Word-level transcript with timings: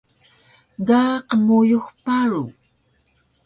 Ga 0.87 1.01
qmuyux 1.29 1.85
paru 2.03 2.43